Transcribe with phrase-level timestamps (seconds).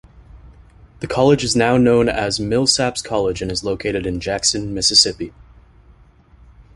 [1.01, 5.31] The college is now known as Millsaps College and is located in Jackson, Mississippi.